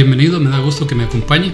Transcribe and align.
Bienvenido, 0.00 0.38
me 0.38 0.48
da 0.48 0.60
gusto 0.60 0.86
que 0.86 0.94
me 0.94 1.02
acompañe. 1.02 1.52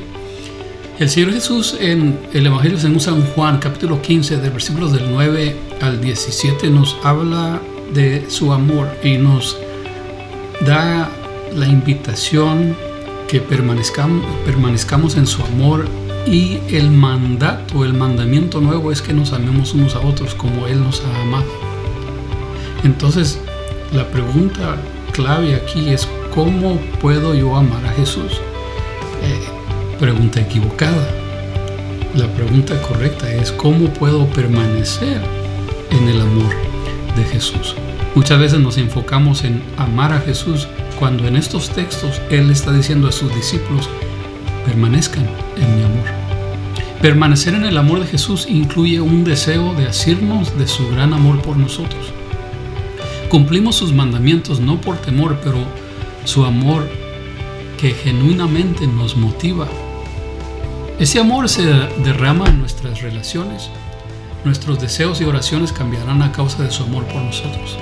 El 0.99 1.09
Señor 1.09 1.33
Jesús 1.33 1.79
en 1.81 2.19
el 2.35 2.45
Evangelio 2.45 2.79
según 2.79 3.01
San 3.01 3.23
Juan, 3.29 3.59
capítulo 3.59 4.03
15, 4.03 4.37
de 4.37 4.51
versículos 4.51 4.93
del 4.93 5.11
9 5.11 5.57
al 5.81 5.99
17, 5.99 6.69
nos 6.69 6.95
habla 7.03 7.63
de 7.95 8.29
su 8.29 8.53
amor 8.53 8.91
y 9.03 9.17
nos 9.17 9.57
da 10.61 11.11
la 11.57 11.67
invitación 11.67 12.77
que 13.29 13.41
permanezcamos, 13.41 14.27
permanezcamos 14.45 15.17
en 15.17 15.27
su 15.27 15.43
amor 15.43 15.89
y 16.27 16.59
el 16.69 16.91
mandato, 16.91 17.83
el 17.83 17.95
mandamiento 17.95 18.61
nuevo 18.61 18.93
es 18.93 19.01
que 19.01 19.15
nos 19.15 19.33
amemos 19.33 19.73
unos 19.73 19.95
a 19.95 20.01
otros 20.01 20.35
como 20.35 20.67
Él 20.67 20.85
nos 20.85 21.01
ha 21.01 21.23
amado. 21.23 21.47
Entonces, 22.85 23.41
la 23.91 24.07
pregunta 24.09 24.77
clave 25.15 25.55
aquí 25.55 25.89
es 25.89 26.07
¿cómo 26.35 26.81
puedo 27.01 27.35
yo 27.35 27.55
amar 27.57 27.87
a 27.87 27.93
Jesús? 27.93 28.41
Eh, 29.23 29.41
pregunta 30.01 30.41
equivocada. 30.41 31.09
La 32.17 32.27
pregunta 32.35 32.81
correcta 32.83 33.33
es 33.33 33.53
¿cómo 33.53 33.89
puedo 33.91 34.27
permanecer 34.27 35.21
en 35.91 36.09
el 36.09 36.21
amor 36.21 36.53
de 37.17 37.25
Jesús? 37.25 37.77
Muchas 38.17 38.41
veces 38.41 38.61
nos 38.61 38.79
enfocamos 38.79 39.45
en 39.45 39.63
amar 39.77 40.13
a 40.13 40.21
Jesús 40.21 40.67
cuando 40.99 41.27
en 41.27 41.37
estos 41.37 41.71
textos 41.71 42.21
Él 42.31 42.51
está 42.51 42.73
diciendo 42.73 43.09
a 43.09 43.13
sus 43.13 43.33
discípulos, 43.35 43.89
permanezcan 44.67 45.27
en 45.57 45.77
mi 45.77 45.85
amor. 45.85 46.07
Permanecer 47.01 47.55
en 47.55 47.65
el 47.65 47.77
amor 47.77 48.01
de 48.01 48.07
Jesús 48.07 48.47
incluye 48.49 49.01
un 49.01 49.25
deseo 49.25 49.75
de 49.75 49.87
asirnos 49.87 50.57
de 50.59 50.67
su 50.67 50.89
gran 50.91 51.13
amor 51.13 51.43
por 51.43 51.57
nosotros. 51.57 52.13
Cumplimos 53.29 53.77
sus 53.77 53.93
mandamientos 53.93 54.61
no 54.61 54.81
por 54.81 54.97
temor, 54.99 55.39
pero 55.43 55.59
su 56.25 56.45
amor 56.45 56.89
que 57.79 57.91
genuinamente 57.91 58.87
nos 58.87 59.17
motiva. 59.17 59.69
Ese 60.99 61.21
amor 61.21 61.49
se 61.49 61.65
derrama 62.03 62.47
en 62.49 62.61
nuestras 62.61 63.03
relaciones. 63.03 63.71
Nuestros 64.45 64.81
deseos 64.81 65.21
y 65.21 65.25
oraciones 65.25 65.73
cambiarán 65.73 66.23
a 66.23 66.33
causa 66.33 66.63
de 66.63 66.71
su 66.71 66.83
amor 66.85 67.05
por 67.05 67.23
nosotros. 67.23 67.79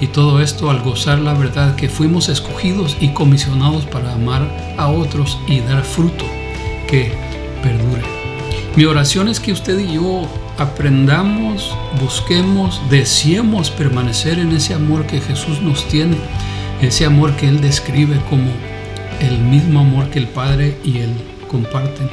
Y 0.00 0.08
todo 0.08 0.42
esto 0.42 0.70
al 0.70 0.82
gozar 0.82 1.18
la 1.20 1.32
verdad 1.32 1.74
que 1.74 1.88
fuimos 1.88 2.28
escogidos 2.28 2.96
y 3.00 3.10
comisionados 3.10 3.86
para 3.86 4.12
amar 4.12 4.74
a 4.76 4.88
otros 4.88 5.38
y 5.46 5.60
dar 5.60 5.82
fruto 5.82 6.24
que 6.88 7.12
perdure. 7.62 8.02
Mi 8.76 8.84
oración 8.84 9.28
es 9.28 9.40
que 9.40 9.52
usted 9.52 9.78
y 9.78 9.94
yo 9.94 10.26
aprendamos, 10.58 11.74
busquemos, 12.00 12.80
deseemos 12.90 13.70
permanecer 13.70 14.38
en 14.38 14.52
ese 14.52 14.74
amor 14.74 15.06
que 15.06 15.20
Jesús 15.20 15.62
nos 15.62 15.86
tiene 15.88 16.16
ese 16.80 17.04
amor 17.04 17.36
que 17.36 17.48
Él 17.48 17.60
describe 17.60 18.20
como 18.28 18.50
el 19.20 19.38
mismo 19.38 19.80
amor 19.80 20.10
que 20.10 20.18
el 20.18 20.28
Padre 20.28 20.76
y 20.84 20.98
Él 20.98 21.10
comparten. 21.48 22.10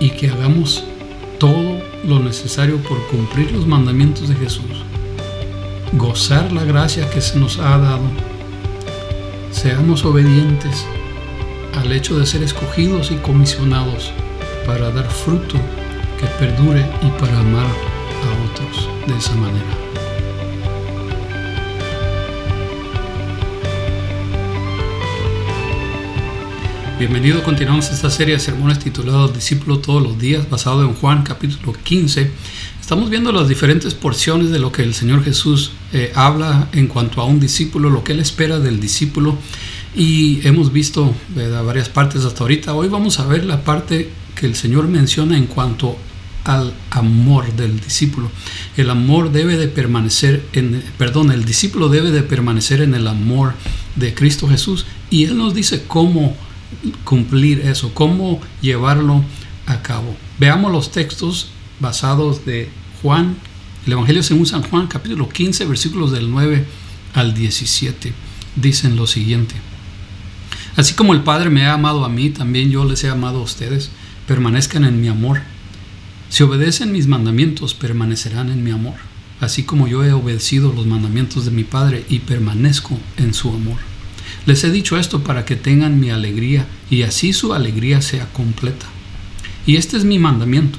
Y 0.00 0.10
que 0.10 0.28
hagamos 0.28 0.84
todo 1.38 1.80
lo 2.04 2.20
necesario 2.20 2.78
por 2.78 3.06
cumplir 3.08 3.52
los 3.52 3.66
mandamientos 3.66 4.28
de 4.28 4.34
Jesús, 4.34 4.84
gozar 5.92 6.52
la 6.52 6.64
gracia 6.64 7.08
que 7.10 7.20
se 7.20 7.38
nos 7.38 7.58
ha 7.58 7.78
dado, 7.78 8.04
seamos 9.50 10.04
obedientes 10.04 10.86
al 11.78 11.92
hecho 11.92 12.18
de 12.18 12.26
ser 12.26 12.42
escogidos 12.42 13.10
y 13.10 13.16
comisionados 13.16 14.12
para 14.66 14.90
dar 14.90 15.08
fruto 15.10 15.56
que 16.18 16.26
perdure 16.38 16.84
y 17.02 17.20
para 17.20 17.38
amar 17.38 17.66
a 17.66 18.50
otros 18.50 18.88
de 19.06 19.16
esa 19.16 19.34
manera. 19.34 19.89
Bienvenido, 27.00 27.42
continuamos 27.42 27.90
esta 27.90 28.10
serie 28.10 28.34
de 28.34 28.40
sermones 28.40 28.78
titulados 28.78 29.32
Discípulo 29.32 29.78
todos 29.78 30.02
los 30.02 30.18
días, 30.18 30.50
basado 30.50 30.82
en 30.82 30.92
Juan 30.92 31.22
capítulo 31.22 31.72
15. 31.72 32.30
Estamos 32.78 33.08
viendo 33.08 33.32
las 33.32 33.48
diferentes 33.48 33.94
porciones 33.94 34.50
de 34.50 34.58
lo 34.58 34.70
que 34.70 34.82
el 34.82 34.92
Señor 34.92 35.24
Jesús 35.24 35.72
eh, 35.94 36.12
habla 36.14 36.68
en 36.72 36.88
cuanto 36.88 37.22
a 37.22 37.24
un 37.24 37.40
discípulo, 37.40 37.88
lo 37.88 38.04
que 38.04 38.12
Él 38.12 38.20
espera 38.20 38.58
del 38.58 38.80
discípulo 38.80 39.38
y 39.96 40.46
hemos 40.46 40.74
visto 40.74 41.14
varias 41.64 41.88
partes 41.88 42.26
hasta 42.26 42.42
ahorita. 42.44 42.74
Hoy 42.74 42.88
vamos 42.88 43.18
a 43.18 43.24
ver 43.24 43.46
la 43.46 43.64
parte 43.64 44.10
que 44.34 44.44
el 44.44 44.54
Señor 44.54 44.86
menciona 44.86 45.38
en 45.38 45.46
cuanto 45.46 45.96
al 46.44 46.74
amor 46.90 47.50
del 47.54 47.80
discípulo. 47.80 48.30
El 48.76 48.90
amor 48.90 49.32
debe 49.32 49.56
de 49.56 49.68
permanecer 49.68 50.44
en, 50.52 50.84
perdón, 50.98 51.32
el 51.32 51.46
discípulo 51.46 51.88
debe 51.88 52.10
de 52.10 52.22
permanecer 52.22 52.82
en 52.82 52.94
el 52.94 53.06
amor 53.06 53.54
de 53.96 54.12
Cristo 54.12 54.46
Jesús 54.48 54.84
y 55.08 55.24
Él 55.24 55.38
nos 55.38 55.54
dice 55.54 55.84
cómo 55.86 56.36
cumplir 57.04 57.60
eso, 57.60 57.92
cómo 57.94 58.40
llevarlo 58.60 59.24
a 59.66 59.82
cabo. 59.82 60.16
Veamos 60.38 60.72
los 60.72 60.92
textos 60.92 61.50
basados 61.80 62.44
de 62.44 62.68
Juan, 63.02 63.36
el 63.86 63.92
Evangelio 63.92 64.22
según 64.22 64.46
San 64.46 64.62
Juan, 64.62 64.86
capítulo 64.86 65.28
15, 65.28 65.64
versículos 65.64 66.12
del 66.12 66.30
9 66.30 66.64
al 67.14 67.34
17. 67.34 68.12
Dicen 68.56 68.96
lo 68.96 69.06
siguiente. 69.06 69.54
Así 70.76 70.94
como 70.94 71.14
el 71.14 71.22
Padre 71.22 71.50
me 71.50 71.66
ha 71.66 71.74
amado 71.74 72.04
a 72.04 72.08
mí, 72.08 72.30
también 72.30 72.70
yo 72.70 72.84
les 72.84 73.02
he 73.04 73.08
amado 73.08 73.38
a 73.38 73.42
ustedes. 73.42 73.90
Permanezcan 74.26 74.84
en 74.84 75.00
mi 75.00 75.08
amor. 75.08 75.40
Si 76.28 76.42
obedecen 76.42 76.92
mis 76.92 77.06
mandamientos, 77.06 77.74
permanecerán 77.74 78.50
en 78.50 78.62
mi 78.62 78.70
amor, 78.70 78.94
así 79.40 79.64
como 79.64 79.88
yo 79.88 80.04
he 80.04 80.12
obedecido 80.12 80.72
los 80.72 80.86
mandamientos 80.86 81.44
de 81.44 81.50
mi 81.50 81.64
Padre 81.64 82.04
y 82.08 82.20
permanezco 82.20 82.98
en 83.16 83.34
su 83.34 83.48
amor. 83.48 83.89
Les 84.46 84.64
he 84.64 84.70
dicho 84.70 84.96
esto 84.96 85.22
para 85.22 85.44
que 85.44 85.56
tengan 85.56 86.00
mi 86.00 86.10
alegría 86.10 86.66
y 86.90 87.02
así 87.02 87.32
su 87.32 87.52
alegría 87.52 88.02
sea 88.02 88.32
completa. 88.32 88.86
Y 89.66 89.76
este 89.76 89.96
es 89.96 90.04
mi 90.04 90.18
mandamiento, 90.18 90.78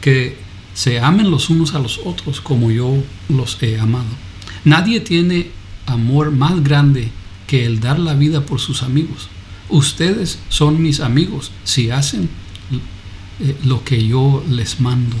que 0.00 0.38
se 0.74 1.00
amen 1.00 1.30
los 1.30 1.50
unos 1.50 1.74
a 1.74 1.78
los 1.78 2.00
otros 2.04 2.40
como 2.40 2.70
yo 2.70 3.02
los 3.28 3.62
he 3.62 3.78
amado. 3.78 4.08
Nadie 4.64 5.00
tiene 5.00 5.50
amor 5.86 6.32
más 6.32 6.62
grande 6.62 7.10
que 7.46 7.64
el 7.64 7.80
dar 7.80 7.98
la 7.98 8.14
vida 8.14 8.44
por 8.44 8.60
sus 8.60 8.82
amigos. 8.82 9.28
Ustedes 9.68 10.38
son 10.48 10.82
mis 10.82 11.00
amigos 11.00 11.50
si 11.64 11.90
hacen 11.90 12.28
eh, 13.40 13.56
lo 13.64 13.84
que 13.84 14.06
yo 14.06 14.44
les 14.48 14.80
mando. 14.80 15.16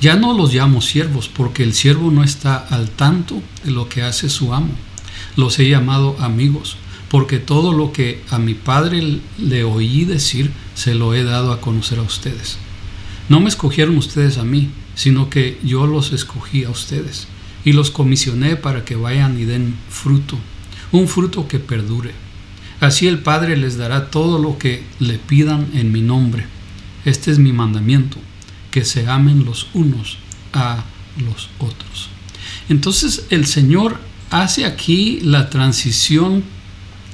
Ya 0.00 0.16
no 0.16 0.32
los 0.32 0.54
llamo 0.54 0.80
siervos 0.80 1.28
porque 1.28 1.62
el 1.62 1.74
siervo 1.74 2.10
no 2.10 2.24
está 2.24 2.56
al 2.56 2.90
tanto 2.90 3.42
de 3.64 3.70
lo 3.70 3.88
que 3.88 4.02
hace 4.02 4.28
su 4.28 4.54
amo 4.54 4.74
los 5.36 5.58
he 5.58 5.68
llamado 5.68 6.16
amigos, 6.20 6.76
porque 7.10 7.38
todo 7.38 7.72
lo 7.72 7.92
que 7.92 8.22
a 8.30 8.38
mi 8.38 8.54
Padre 8.54 9.20
le 9.38 9.64
oí 9.64 10.04
decir, 10.04 10.52
se 10.74 10.94
lo 10.94 11.14
he 11.14 11.24
dado 11.24 11.52
a 11.52 11.60
conocer 11.60 11.98
a 11.98 12.02
ustedes. 12.02 12.58
No 13.28 13.40
me 13.40 13.48
escogieron 13.48 13.96
ustedes 13.98 14.38
a 14.38 14.44
mí, 14.44 14.70
sino 14.94 15.30
que 15.30 15.58
yo 15.62 15.86
los 15.86 16.12
escogí 16.12 16.64
a 16.64 16.70
ustedes, 16.70 17.26
y 17.64 17.72
los 17.72 17.90
comisioné 17.90 18.56
para 18.56 18.84
que 18.84 18.96
vayan 18.96 19.38
y 19.38 19.44
den 19.44 19.76
fruto, 19.88 20.38
un 20.92 21.08
fruto 21.08 21.48
que 21.48 21.58
perdure. 21.58 22.12
Así 22.80 23.06
el 23.06 23.18
Padre 23.18 23.56
les 23.56 23.76
dará 23.76 24.10
todo 24.10 24.38
lo 24.38 24.56
que 24.56 24.82
le 25.00 25.18
pidan 25.18 25.68
en 25.74 25.92
mi 25.92 26.00
nombre. 26.00 26.46
Este 27.04 27.30
es 27.30 27.38
mi 27.38 27.52
mandamiento, 27.52 28.18
que 28.70 28.84
se 28.84 29.06
amen 29.06 29.44
los 29.44 29.68
unos 29.74 30.18
a 30.52 30.84
los 31.18 31.50
otros. 31.58 32.08
Entonces 32.68 33.26
el 33.30 33.46
Señor 33.46 34.00
hace 34.30 34.64
aquí 34.64 35.20
la 35.22 35.50
transición 35.50 36.42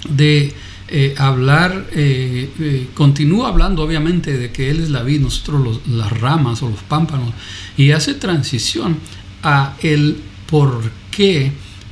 de 0.09 0.54
eh, 0.88 1.15
hablar, 1.19 1.88
eh, 1.93 2.49
eh, 2.60 2.88
continúa 2.94 3.49
hablando 3.49 3.82
obviamente 3.82 4.38
de 4.38 4.53
que 4.53 4.71
Él 4.71 4.81
es 4.81 4.91
la 4.91 5.03
vid, 5.03 5.21
nosotros 5.21 5.81
las 5.88 6.21
ramas 6.21 6.62
o 6.62 6.71
los 6.71 6.82
pámpanos, 6.82 7.32
y 7.77 7.91
hace 7.91 8.15
transición 8.15 8.99
a 9.43 9.74
el 9.83 10.18
por 10.48 10.91
qué, 11.10 11.51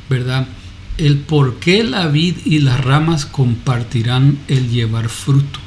¿verdad? 0.09 0.47
El 0.97 1.19
por 1.19 1.57
qué 1.57 1.83
la 1.83 2.07
vid 2.07 2.37
y 2.45 2.61
las 2.61 2.85
ramas 2.85 3.27
compartirán 3.27 4.39
el 4.47 4.71
llevar 4.71 5.09
fruto. 5.09 5.59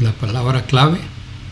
La 0.00 0.12
palabra 0.12 0.64
clave, 0.66 1.00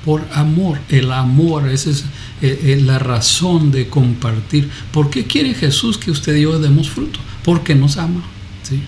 por 0.05 0.27
amor. 0.33 0.81
El 0.89 1.13
amor, 1.13 1.69
esa 1.69 1.91
es 1.91 2.05
eh, 2.43 2.61
eh, 2.63 2.81
la 2.83 2.99
razón 2.99 3.71
de 3.71 3.89
compartir. 3.89 4.71
¿Por 4.93 5.11
qué 5.11 5.25
quiere 5.25 5.55
Jesús 5.55 5.99
que 5.99 6.11
usted 6.11 6.37
y 6.37 6.43
yo 6.43 6.59
demos 6.59 6.91
fruto? 6.91 7.21
Porque 7.45 7.75
nos 7.75 7.97
ama. 7.97 8.23
¿sí? 8.63 8.81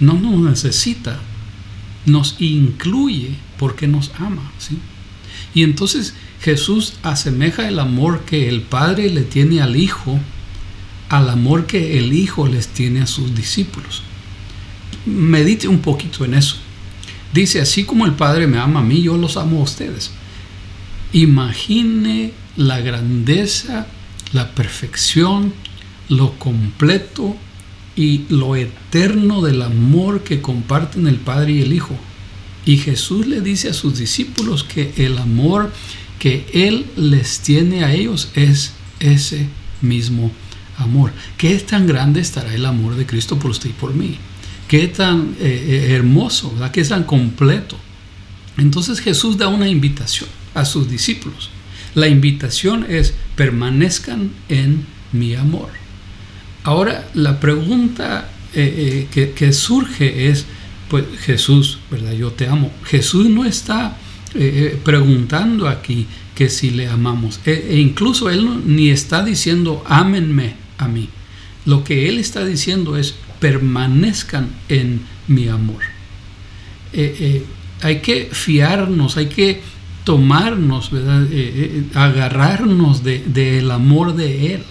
No 0.00 0.14
nos 0.14 0.38
necesita, 0.38 1.20
nos 2.06 2.36
incluye 2.38 3.30
porque 3.58 3.86
nos 3.86 4.12
ama. 4.18 4.52
¿sí? 4.58 4.78
Y 5.54 5.62
entonces 5.62 6.14
Jesús 6.40 6.94
asemeja 7.02 7.68
el 7.68 7.78
amor 7.78 8.24
que 8.24 8.48
el 8.48 8.62
Padre 8.62 9.10
le 9.10 9.22
tiene 9.22 9.60
al 9.60 9.76
Hijo 9.76 10.18
al 11.08 11.30
amor 11.30 11.66
que 11.66 11.98
el 11.98 12.12
Hijo 12.12 12.48
les 12.48 12.68
tiene 12.68 13.02
a 13.02 13.06
sus 13.06 13.34
discípulos. 13.34 14.02
Medite 15.06 15.68
un 15.68 15.80
poquito 15.80 16.24
en 16.24 16.34
eso. 16.34 16.56
Dice, 17.32 17.60
así 17.60 17.84
como 17.84 18.06
el 18.06 18.12
Padre 18.12 18.46
me 18.46 18.58
ama 18.58 18.80
a 18.80 18.82
mí, 18.82 19.02
yo 19.02 19.16
los 19.16 19.36
amo 19.36 19.60
a 19.60 19.64
ustedes. 19.64 20.10
Imagine 21.14 22.32
la 22.56 22.80
grandeza, 22.80 23.86
la 24.32 24.50
perfección, 24.52 25.54
lo 26.08 26.36
completo 26.40 27.36
y 27.94 28.22
lo 28.30 28.56
eterno 28.56 29.40
del 29.40 29.62
amor 29.62 30.24
que 30.24 30.42
comparten 30.42 31.06
el 31.06 31.18
Padre 31.18 31.52
y 31.52 31.62
el 31.62 31.72
Hijo. 31.72 31.96
Y 32.66 32.78
Jesús 32.78 33.28
le 33.28 33.40
dice 33.42 33.68
a 33.68 33.74
sus 33.74 33.96
discípulos 33.96 34.64
que 34.64 34.92
el 34.96 35.16
amor 35.18 35.72
que 36.18 36.46
Él 36.52 36.84
les 36.96 37.38
tiene 37.38 37.84
a 37.84 37.92
ellos 37.92 38.30
es 38.34 38.72
ese 38.98 39.46
mismo 39.82 40.32
amor. 40.78 41.12
¿Qué 41.38 41.56
tan 41.60 41.86
grande 41.86 42.20
estará 42.22 42.52
el 42.52 42.66
amor 42.66 42.96
de 42.96 43.06
Cristo 43.06 43.38
por 43.38 43.52
usted 43.52 43.70
y 43.70 43.74
por 43.74 43.94
mí? 43.94 44.16
¿Qué 44.66 44.88
tan 44.88 45.36
eh, 45.38 45.44
eh, 45.68 45.94
hermoso, 45.94 46.50
¿verdad? 46.50 46.72
¿Qué 46.72 46.82
tan 46.82 47.04
completo? 47.04 47.76
Entonces 48.56 48.98
Jesús 48.98 49.38
da 49.38 49.46
una 49.46 49.68
invitación 49.68 50.28
a 50.54 50.64
sus 50.64 50.90
discípulos. 50.90 51.50
La 51.94 52.08
invitación 52.08 52.86
es 52.88 53.14
permanezcan 53.36 54.30
en 54.48 54.86
mi 55.12 55.34
amor. 55.34 55.68
Ahora 56.64 57.08
la 57.14 57.40
pregunta 57.40 58.30
eh, 58.54 59.06
que, 59.12 59.52
surge 59.52 60.28
es, 60.28 60.46
pues 60.88 61.04
Jesús, 61.20 61.78
¿verdad? 61.90 62.12
Yo 62.12 62.32
te 62.32 62.48
amo. 62.48 62.72
Jesús 62.84 63.28
no 63.28 63.44
está 63.44 63.98
preguntando 64.82 65.68
aquí 65.68 66.08
que 66.34 66.48
si 66.48 66.70
le 66.70 66.88
amamos. 66.88 67.40
E, 67.44 67.68
e 67.70 67.78
incluso 67.78 68.30
Él 68.30 68.62
ni 68.66 68.90
está 68.90 69.24
diciendo, 69.24 69.84
ámenme 69.86 70.54
a 70.78 70.88
mí. 70.88 71.08
Lo 71.64 71.84
que 71.84 72.08
Él 72.08 72.18
está 72.18 72.44
diciendo 72.44 72.96
es, 72.96 73.14
permanezcan 73.40 74.48
en 74.68 75.02
mi 75.28 75.48
amor. 75.48 75.82
Eh, 76.92 77.16
eh, 77.20 77.44
hay 77.82 78.00
que 78.00 78.30
fiarnos, 78.32 79.16
hay 79.16 79.26
que 79.26 79.60
tomarnos, 80.04 80.90
eh, 80.92 81.84
agarrarnos 81.94 83.02
del 83.02 83.70
amor 83.70 84.14
de 84.14 84.54
Él 84.54 84.62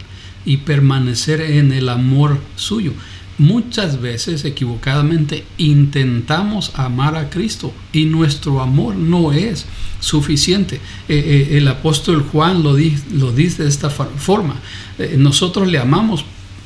y 0.45 0.57
permanecer 0.57 1.41
en 1.41 1.71
el 1.71 1.89
amor 1.89 2.39
suyo. 2.55 2.93
Muchas 3.39 3.99
veces 3.99 4.45
equivocadamente 4.45 5.43
intentamos 5.57 6.71
amar 6.75 7.15
a 7.15 7.31
Cristo 7.31 7.73
y 7.91 8.05
nuestro 8.05 8.61
amor 8.61 8.95
no 8.95 9.33
es 9.33 9.65
suficiente. 9.99 10.79
el 11.07 11.67
apóstol 11.67 12.21
Juan 12.31 12.61
lo, 12.61 12.77
lo 13.13 13.31
dice 13.31 13.63
de 13.63 13.69
esta 13.69 13.89
forma. 13.89 14.55
nosotros 15.17 15.67
le 15.67 15.79
amamos 15.79 16.25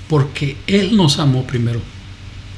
porque 0.09 0.57
Él 0.67 0.97
nos 0.97 1.19
amó 1.19 1.43
primero. 1.47 1.81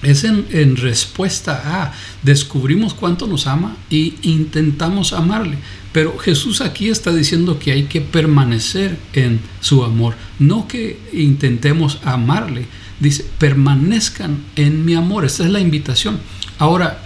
Es 0.01 0.23
en, 0.23 0.77
respuesta 0.77 1.61
a, 1.65 1.93
descubrimos 2.23 2.93
cuánto 2.93 3.27
nos 3.27 3.47
ama 3.47 3.75
y 3.89 4.15
intentamos 4.21 5.11
amarle. 5.11 5.57
Pero 5.91 6.17
Jesús 6.17 6.61
aquí 6.61 6.89
está 6.89 7.13
diciendo 7.13 7.59
que 7.59 7.71
hay 7.71 7.83
que 7.83 7.99
permanecer 7.99 8.97
en 9.13 9.41
su 9.59 9.83
amor, 9.83 10.15
no 10.37 10.67
que 10.67 10.99
intentemos 11.11 11.99
amarle. 12.03 12.65
Dice, 12.99 13.25
permanezcan 13.37 14.43
en 14.55 14.85
mi 14.85 14.93
amor. 14.93 15.25
Esta 15.25 15.43
es 15.45 15.49
la 15.49 15.59
invitación. 15.59 16.19
Ahora, 16.59 17.01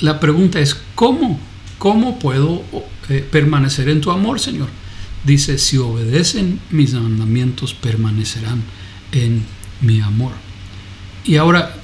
la 0.00 0.20
pregunta 0.20 0.60
es, 0.60 0.76
¿cómo? 0.94 1.40
¿Cómo 1.78 2.18
puedo 2.18 2.62
eh, 3.08 3.26
permanecer 3.30 3.88
en 3.88 4.00
tu 4.00 4.10
amor, 4.10 4.40
Señor? 4.40 4.68
Dice, 5.24 5.58
si 5.58 5.78
obedecen 5.78 6.60
mis 6.70 6.94
mandamientos, 6.94 7.74
permanecerán 7.74 8.62
en 9.12 9.42
mi 9.80 10.00
amor. 10.00 10.32
Y 11.24 11.36
ahora, 11.36 11.74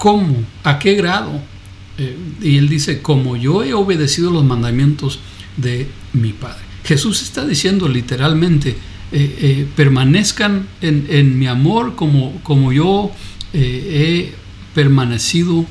¿cómo? 0.00 0.34
¿A 0.64 0.78
qué 0.78 0.94
grado? 0.94 1.30
Eh, 1.98 2.16
y 2.40 2.56
él 2.56 2.70
dice, 2.70 3.02
como 3.02 3.36
yo 3.36 3.62
he 3.62 3.74
obedecido 3.74 4.30
los 4.30 4.42
mandamientos 4.42 5.20
de 5.58 5.88
mi 6.14 6.32
Padre. 6.32 6.62
Jesús 6.84 7.20
está 7.20 7.46
diciendo 7.46 7.86
literalmente, 7.86 8.70
eh, 8.70 8.76
eh, 9.12 9.66
permanezcan 9.76 10.66
en, 10.80 11.38
mi 11.38 11.46
amor 11.46 11.96
como, 11.96 12.40
como 12.42 12.72
yo 12.72 13.12
he 13.52 14.32
permanecido 14.74 15.66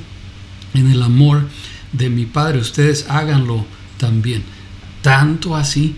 en 0.76 0.92
el 0.92 1.02
amor 1.02 1.48
de 1.92 2.12
mi 2.12 2.26
Padre. 2.26 2.60
Ustedes 2.60 3.08
háganlo 3.10 3.66
también. 3.98 4.44
Tanto 5.02 5.56
así 5.56 5.96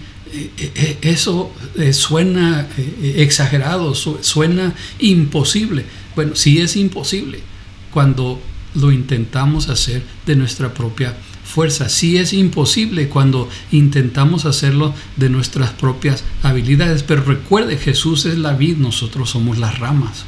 eso 1.01 1.51
suena 1.91 2.69
exagerado, 3.01 3.93
suena 3.93 4.73
imposible. 4.99 5.83
Bueno, 6.15 6.35
sí 6.35 6.59
es 6.59 6.77
imposible 6.77 7.50
cuando 7.91 8.41
lo 8.73 8.91
intentamos 8.91 9.69
hacer 9.69 10.03
de 10.25 10.35
nuestra 10.35 10.73
propia 10.73 11.15
fuerza. 11.43 11.89
Sí 11.89 12.17
es 12.17 12.33
imposible 12.33 13.09
cuando 13.09 13.49
intentamos 13.71 14.45
hacerlo 14.45 14.93
de 15.17 15.29
nuestras 15.29 15.71
propias 15.71 16.23
habilidades. 16.43 17.03
Pero 17.03 17.23
recuerde, 17.23 17.77
Jesús 17.77 18.25
es 18.25 18.37
la 18.37 18.53
vid, 18.53 18.77
nosotros 18.77 19.29
somos 19.29 19.57
las 19.57 19.79
ramas. 19.79 20.25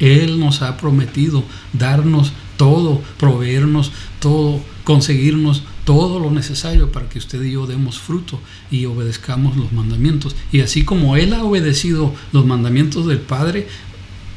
Él 0.00 0.40
nos 0.40 0.62
ha 0.62 0.76
prometido 0.76 1.44
darnos 1.72 2.32
todo, 2.56 3.00
proveernos 3.18 3.92
todo, 4.18 4.60
conseguirnos 4.82 5.62
todo 5.84 6.18
lo 6.18 6.30
necesario 6.30 6.90
para 6.90 7.08
que 7.08 7.18
usted 7.18 7.42
y 7.42 7.52
yo 7.52 7.66
demos 7.66 7.98
fruto 7.98 8.40
y 8.70 8.86
obedezcamos 8.86 9.56
los 9.56 9.72
mandamientos. 9.72 10.34
Y 10.50 10.60
así 10.60 10.84
como 10.84 11.16
Él 11.16 11.32
ha 11.32 11.44
obedecido 11.44 12.12
los 12.32 12.46
mandamientos 12.46 13.06
del 13.06 13.18
Padre, 13.18 13.68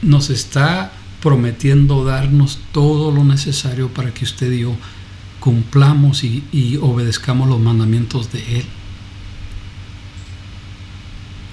nos 0.01 0.30
está 0.30 0.94
prometiendo 1.22 2.04
darnos 2.04 2.60
todo 2.72 3.12
lo 3.12 3.24
necesario 3.24 3.90
para 3.90 4.14
que 4.14 4.25
usted 4.25 4.52
y 4.52 4.60
yo 4.60 4.75
cumplamos 5.40 6.24
y, 6.24 6.78
obedezcamos 6.81 7.48
los 7.48 7.60
mandamientos 7.60 8.31
de 8.31 8.60
Él. 8.60 8.66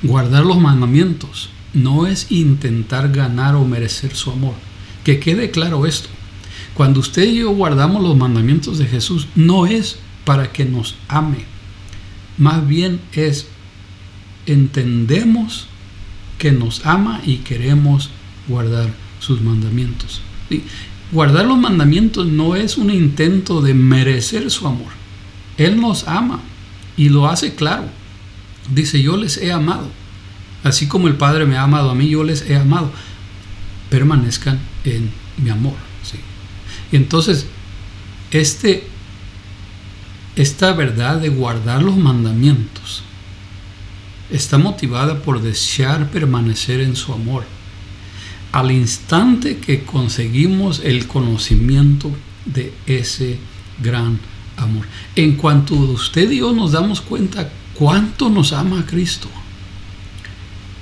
Guardar 0.03 0.45
los 0.45 0.59
mandamientos 0.59 1.51
no 1.73 2.07
es 2.07 2.31
intentar 2.31 3.11
ganar 3.11 3.55
o 3.55 3.65
merecer 3.65 4.15
su 4.15 4.31
amor. 4.31 4.55
Que 5.03 5.19
quede 5.21 5.51
claro 5.51 5.87
esto. 5.87 6.09
Cuando 6.75 7.01
usted 7.01 7.25
y 7.25 7.37
yo 7.37 7.51
guardamos 7.51 8.03
los 8.03 8.17
mandamientos 8.17 8.79
de 8.79 8.87
Jesús, 8.87 9.29
no 9.35 9.67
es 9.67 9.99
para 10.25 10.53
que 10.53 10.65
nos 10.65 10.97
ame. 11.09 11.45
Más 12.37 12.67
bien 12.67 13.01
es, 13.13 13.47
entendemos 14.47 15.67
que 16.39 16.53
nos 16.53 16.85
ama 16.85 17.21
y 17.25 17.39
queremos 17.39 18.11
guardar 18.49 19.04
sus 19.25 19.41
mandamientos. 19.41 20.21
Guardar 21.11 21.47
los 21.47 21.59
mandamientos 21.59 22.26
no 22.26 22.56
es 22.56 22.76
un 22.76 22.91
intento 22.91 23.61
de 23.61 23.75
merecer 23.75 24.50
su 24.50 24.67
amor. 24.67 24.93
Él 25.56 25.81
nos 25.81 26.06
ama 26.09 26.41
y 26.97 27.09
lo 27.09 27.29
hace 27.29 27.55
claro. 27.55 27.87
Dice, 28.73 29.03
yo 29.03 29.17
les 29.17 29.37
he 29.37 29.53
amado. 29.53 29.88
Así 30.62 30.88
como 30.88 31.09
el 31.09 31.17
Padre 31.17 31.44
me 31.47 31.56
ha 31.56 31.62
amado 31.62 31.91
a 31.91 31.94
mí, 31.94 32.09
yo 32.09 32.25
les 32.25 32.43
he 32.49 32.56
amado. 32.56 32.91
Permanezcan 33.91 34.58
en 34.84 35.10
mi 35.37 35.51
amor. 35.51 35.75
Y 36.91 36.96
entonces, 36.96 37.46
este, 38.31 38.87
esta 40.37 40.72
verdad 40.72 41.20
de 41.20 41.29
guardar 41.29 41.82
los 41.82 41.96
mandamientos 41.96 43.03
está 44.31 44.58
motivada 44.58 45.22
por 45.22 45.41
desear 45.43 46.10
permanecer 46.10 46.81
en 46.81 46.96
su 46.96 47.13
amor. 47.13 47.44
Al 48.55 48.70
instante 48.70 49.56
que 49.56 49.82
conseguimos 49.82 50.81
el 50.84 51.08
conocimiento 51.08 52.13
de 52.44 52.73
ese 52.87 53.37
gran 53.82 54.20
amor. 54.56 54.87
En 55.17 55.34
cuanto 55.34 55.75
usted 55.75 56.31
y 56.31 56.39
yo 56.39 56.53
nos 56.53 56.70
damos 56.70 57.01
cuenta 57.01 57.51
cuánto 57.75 58.31
nos 58.31 58.53
ama 58.53 58.87
Cristo, 58.89 59.27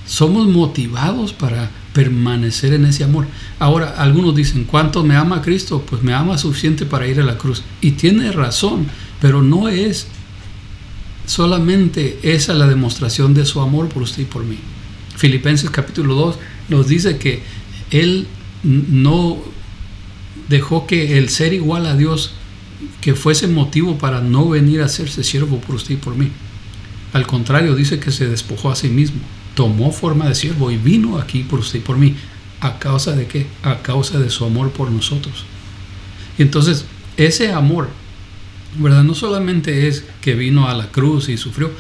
somos 0.07 0.49
motivados 0.49 1.33
para 1.33 1.71
permanecer 1.95 2.75
en 2.75 2.85
ese 2.85 3.05
amor. 3.05 3.27
Ahora, 3.59 3.95
algunos 3.97 4.37
dicen, 4.37 4.65
¿cuánto 4.65 5.03
me 5.03 5.17
ama 5.17 5.41
Cristo? 5.41 5.83
Pues 5.89 6.03
me 6.03 6.13
ama 6.13 6.37
suficiente 6.37 6.85
para 6.85 7.07
ir 7.07 7.21
a 7.21 7.25
la 7.25 7.39
cruz. 7.39 7.63
Y 7.81 7.93
tiene 7.93 8.33
razón, 8.33 8.87
pero 9.19 9.41
no 9.41 9.71
es 9.71 10.09
solamente 11.25 12.19
esa 12.23 12.53
la 12.53 12.67
demostración 12.67 13.33
de 13.33 13.47
su 13.47 13.63
amor 13.63 13.89
por 13.89 14.03
usted 14.03 14.25
y 14.25 14.27
por 14.27 14.45
mí. 14.45 14.59
Filipenses 15.17 15.71
capítulo 15.71 16.15
2 16.15 16.39
nos 16.69 16.89
dice 16.89 17.19
que 17.19 17.43
Él 17.93 18.27
no 18.65 19.39
dejó 20.49 20.87
que 20.89 21.19
el 21.19 21.29
ser 21.29 21.53
igual 21.53 21.87
a 21.87 21.97
Dios 21.97 22.33
que 23.01 23.15
fuese 23.15 23.47
motivo 23.47 23.99
para 23.99 24.21
no 24.21 24.49
venir 24.49 24.83
a 24.83 24.87
hacerse 24.87 25.23
siervo 25.23 25.61
por 25.61 25.77
usted 25.77 25.95
y 25.95 25.99
por 25.99 26.17
mí. 26.17 26.31
Al 27.13 27.27
contrario, 27.27 27.77
dice 27.77 28.01
que 28.01 28.11
se 28.11 28.27
despojó 28.27 28.71
a 28.71 28.77
sí 28.77 28.89
mismo 28.89 29.21
tomó 29.55 29.93
forma 29.93 30.29
de 30.29 30.35
siervo 30.35 30.71
y 30.71 30.77
vino 30.77 31.19
aquí 31.19 31.43
por 31.43 31.61
usted 31.61 31.81
y 31.81 31.83
por 31.83 31.97
mí. 31.97 32.15
¿A 32.61 32.79
causa 32.79 33.13
de 33.13 33.27
qué? 33.27 33.47
A 33.63 33.79
causa 33.83 34.19
de 34.19 34.31
su 34.31 34.45
amor 34.45 34.71
por 34.71 34.91
nosotros. 34.91 35.45
Y 36.39 36.43
entonces, 36.43 36.85
ese 37.17 37.53
amor, 37.53 37.89
¿verdad? 38.79 39.03
No 39.03 39.15
solamente 39.15 39.89
es 39.89 40.05
que 40.21 40.35
vino 40.35 40.69
a 40.69 40.75
la 40.75 40.89
cruz 40.89 41.29
y 41.29 41.37
sufrió, 41.37 41.73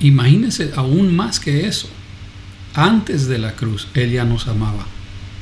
imagínese 0.00 0.72
aún 0.76 1.14
más 1.14 1.40
que 1.40 1.66
eso. 1.66 1.88
Antes 2.74 3.26
de 3.28 3.38
la 3.38 3.54
cruz, 3.54 3.88
Él 3.94 4.12
ya 4.12 4.24
nos 4.24 4.46
amaba. 4.46 4.86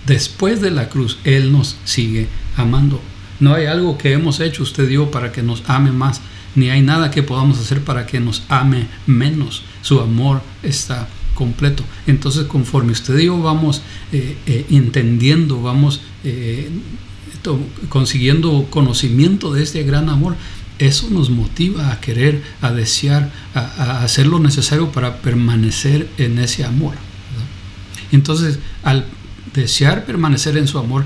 Después 0.07 0.61
de 0.61 0.71
la 0.71 0.89
cruz, 0.89 1.19
Él 1.25 1.53
nos 1.53 1.77
sigue 1.85 2.29
amando. 2.57 3.01
No 3.41 3.55
hay 3.55 3.67
algo 3.67 3.99
que 3.99 4.13
hemos 4.13 4.41
hecho 4.41 4.63
usted 4.63 4.89
yo 4.89 5.11
para 5.11 5.33
que 5.33 5.43
nos 5.43 5.63
ame 5.67 5.93
más, 5.93 6.21
ni 6.55 6.71
hay 6.71 6.83
nada 6.83 7.11
que 7.11 7.23
podamos 7.23 7.59
hacer 7.59 7.83
para 7.83 8.07
que 8.07 8.21
nos 8.21 8.43
ame 8.49 8.87
menos. 9.07 9.63
Su 9.83 10.01
amor 10.01 10.43
está 10.63 11.09
completo. 11.35 11.83
Entonces, 12.07 12.45
conforme 12.45 12.93
usted 12.93 13.19
y 13.19 13.29
vamos 13.29 13.83
eh, 14.13 14.37
eh, 14.47 14.67
entendiendo, 14.71 15.63
vamos 15.63 16.01
eh, 16.25 16.71
consiguiendo 17.89 18.67
conocimiento 18.71 19.53
de 19.53 19.63
este 19.63 19.83
gran 19.83 20.09
amor, 20.09 20.37
eso 20.79 21.09
nos 21.11 21.31
motiva 21.31 21.93
a 21.93 22.01
querer, 22.01 22.43
a 22.61 22.73
desear, 22.73 23.33
a, 23.55 24.03
hacer 24.03 24.27
lo 24.27 24.39
necesario 24.39 24.91
para 24.91 25.19
permanecer 25.19 26.09
en 26.19 26.39
ese 26.39 26.65
amor. 26.65 26.95
Entonces, 28.11 28.59
al 28.83 29.07
desear 29.55 30.05
permanecer 30.05 30.57
en 30.57 30.69
su 30.69 30.79
amor, 30.79 31.05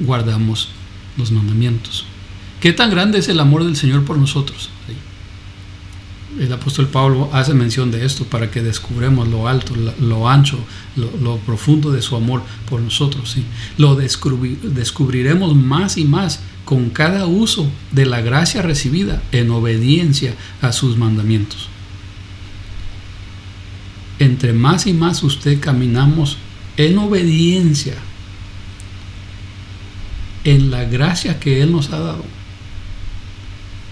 guardamos 0.00 0.70
los 1.16 1.32
mandamientos. 1.32 2.04
¿Qué 2.60 2.72
tan 2.72 2.90
grande 2.90 3.18
es 3.18 3.28
el 3.28 3.40
amor 3.40 3.64
del 3.64 3.76
Señor 3.76 4.04
por 4.04 4.18
nosotros? 4.18 4.70
El 6.38 6.52
apóstol 6.52 6.88
Pablo 6.88 7.30
hace 7.32 7.54
mención 7.54 7.90
de 7.90 8.04
esto 8.04 8.24
para 8.24 8.50
que 8.50 8.62
descubremos 8.62 9.26
lo 9.28 9.48
alto, 9.48 9.74
lo, 10.00 10.28
ancho, 10.28 10.58
lo, 10.96 11.38
profundo 11.38 11.90
de 11.90 12.02
su 12.02 12.16
amor 12.16 12.42
por 12.68 12.80
nosotros. 12.80 13.30
¿sí? 13.30 13.44
Lo 13.76 13.96
descubriremos 13.96 15.56
más 15.56 15.96
y 15.96 16.04
más 16.04 16.40
con 16.64 16.90
cada 16.90 17.26
uso 17.26 17.68
de 17.92 18.06
la 18.06 18.20
gracia 18.20 18.62
recibida 18.62 19.22
en 19.32 19.50
obediencia 19.50 20.34
a 20.60 20.72
sus 20.72 20.96
mandamientos. 20.96 21.68
Entre 24.18 24.52
más 24.52 24.86
y 24.86 24.92
más 24.92 25.22
usted 25.22 25.60
caminamos 25.60 26.36
en 26.78 26.96
obediencia 26.96 27.94
en 30.44 30.70
la 30.70 30.84
gracia 30.84 31.38
que 31.38 31.60
Él 31.60 31.72
nos 31.72 31.90
ha 31.90 31.98
dado 31.98 32.24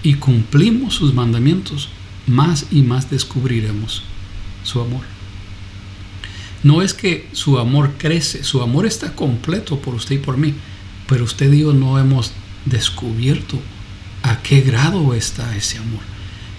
y 0.01 0.15
cumplimos 0.15 0.95
sus 0.95 1.13
mandamientos, 1.13 1.89
más 2.25 2.67
y 2.71 2.81
más 2.81 3.09
descubriremos 3.09 4.03
su 4.63 4.81
amor. 4.81 5.01
No 6.63 6.81
es 6.81 6.93
que 6.93 7.27
su 7.33 7.59
amor 7.59 7.93
crece, 7.97 8.43
su 8.43 8.61
amor 8.61 8.85
está 8.85 9.13
completo 9.13 9.79
por 9.79 9.93
usted 9.93 10.15
y 10.15 10.19
por 10.19 10.37
mí, 10.37 10.53
pero 11.07 11.25
usted 11.25 11.51
y 11.51 11.59
yo 11.61 11.73
no 11.73 11.99
hemos 11.99 12.31
descubierto 12.65 13.59
a 14.23 14.41
qué 14.41 14.61
grado 14.61 15.13
está 15.13 15.55
ese 15.55 15.77
amor. 15.77 16.01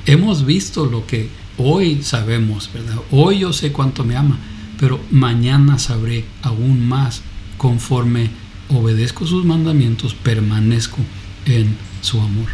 Hemos 0.06 0.44
visto 0.44 0.86
lo 0.86 1.06
que 1.06 1.28
hoy 1.56 2.02
sabemos, 2.02 2.70
¿verdad? 2.72 2.96
Hoy 3.10 3.40
yo 3.40 3.52
sé 3.52 3.72
cuánto 3.72 4.04
me 4.04 4.16
ama, 4.16 4.38
pero 4.78 5.00
mañana 5.10 5.78
sabré 5.78 6.24
aún 6.42 6.86
más 6.86 7.22
conforme 7.56 8.30
obedezco 8.68 9.26
sus 9.26 9.44
mandamientos, 9.44 10.14
permanezco 10.14 10.98
en 11.46 11.76
su 12.00 12.20
amor. 12.20 12.46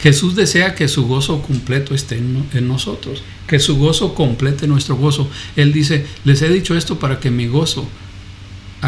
Jesús 0.00 0.34
desea 0.34 0.74
que 0.74 0.88
su 0.88 1.06
gozo 1.06 1.42
completo 1.42 1.94
esté 1.94 2.18
en, 2.18 2.68
nosotros, 2.68 3.22
que 3.46 3.58
su 3.58 3.76
gozo 3.76 4.14
complete 4.14 4.66
nuestro 4.66 4.96
gozo. 4.96 5.28
Él 5.56 5.72
dice, 5.72 6.06
les 6.24 6.42
he 6.42 6.48
dicho 6.48 6.76
esto 6.76 6.98
para 6.98 7.20
que 7.20 7.30
mi 7.30 7.46
gozo 7.46 7.88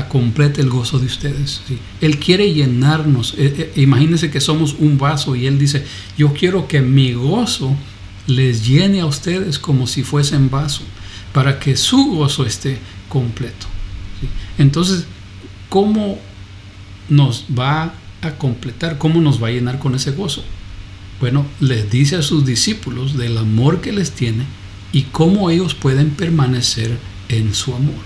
complete 0.05 0.61
el 0.61 0.69
gozo 0.69 0.99
de 0.99 1.07
ustedes. 1.07 1.63
Él 2.01 2.19
quiere 2.19 2.53
llenarnos. 2.53 3.35
Eh, 3.39 3.55
eh, 3.59 3.81
imagínense 3.81 4.31
que 4.31 4.41
somos 4.41 4.77
un 4.79 4.99
vaso 4.99 5.35
y 5.35 5.47
Él 5.47 5.59
dice, 5.59 5.85
yo 6.19 6.35
quiero 6.35 6.69
que 6.69 6.83
mi 6.83 7.15
gozo 7.15 7.75
les 8.27 8.67
llene 8.67 9.01
a 9.01 9.07
ustedes 9.07 9.59
como 9.59 9.87
si 9.87 10.03
fuesen 10.03 10.51
vaso, 10.51 10.83
para 11.37 11.59
que 11.59 11.77
su 11.77 12.15
gozo 12.15 12.47
esté 12.47 12.79
completo. 13.11 13.67
Entonces, 14.57 15.05
¿cómo 15.69 16.19
nos 17.11 17.45
va 17.51 17.93
a 18.23 18.31
completar? 18.39 18.97
¿Cómo 18.97 19.21
nos 19.21 19.43
va 19.43 19.49
a 19.49 19.51
llenar 19.51 19.79
con 19.79 19.95
ese 19.95 20.13
gozo? 20.13 20.43
Bueno, 21.21 21.45
les 21.61 21.91
dice 21.91 22.17
a 22.17 22.23
sus 22.23 22.47
discípulos 22.47 23.19
del 23.19 23.37
amor 23.37 23.83
que 23.83 23.93
les 23.93 24.13
tiene 24.13 24.45
y 24.95 25.03
cómo 25.03 25.51
ellos 25.51 25.75
pueden 25.75 26.09
permanecer 26.09 26.97
en 27.29 27.53
su 27.53 27.75
amor. 27.75 28.01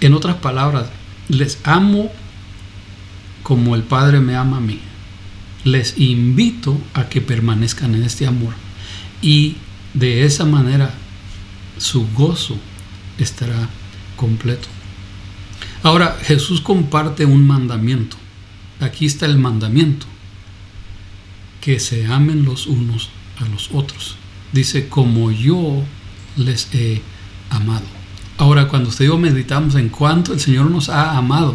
En 0.00 0.12
otras 0.12 0.34
palabras, 0.34 0.88
les 1.28 1.60
amo 1.62 2.10
como 3.44 3.76
el 3.76 3.84
Padre 3.84 4.18
me 4.18 4.34
ama 4.34 4.56
a 4.56 4.60
mí. 4.60 4.80
Les 5.62 5.96
invito 5.98 6.80
a 6.94 7.08
que 7.08 7.20
permanezcan 7.20 7.94
en 7.94 8.02
este 8.02 8.26
amor 8.26 8.54
y 9.22 9.54
de 9.94 10.24
esa 10.24 10.44
manera 10.46 10.92
su 11.80 12.06
gozo 12.12 12.56
estará 13.18 13.68
completo. 14.16 14.68
Ahora 15.82 16.16
Jesús 16.22 16.60
comparte 16.60 17.24
un 17.24 17.46
mandamiento. 17.46 18.16
Aquí 18.80 19.06
está 19.06 19.26
el 19.26 19.38
mandamiento 19.38 20.06
que 21.60 21.80
se 21.80 22.06
amen 22.06 22.44
los 22.44 22.66
unos 22.66 23.10
a 23.38 23.46
los 23.46 23.70
otros. 23.72 24.16
Dice, 24.52 24.88
como 24.88 25.30
yo 25.30 25.82
les 26.36 26.68
he 26.74 27.02
amado. 27.50 27.84
Ahora, 28.38 28.68
cuando 28.68 28.88
usted 28.88 29.04
y 29.04 29.08
yo 29.08 29.18
meditamos 29.18 29.74
en 29.74 29.90
cuánto 29.90 30.32
el 30.32 30.40
Señor 30.40 30.70
nos 30.70 30.88
ha 30.88 31.16
amado, 31.16 31.54